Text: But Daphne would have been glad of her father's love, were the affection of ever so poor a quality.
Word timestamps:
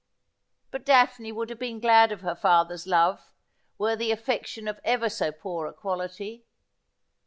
But 0.71 0.83
Daphne 0.83 1.31
would 1.31 1.51
have 1.51 1.59
been 1.59 1.79
glad 1.79 2.11
of 2.11 2.21
her 2.21 2.33
father's 2.33 2.87
love, 2.87 3.35
were 3.77 3.95
the 3.95 4.11
affection 4.11 4.67
of 4.67 4.79
ever 4.83 5.09
so 5.09 5.31
poor 5.31 5.67
a 5.67 5.73
quality. 5.73 6.43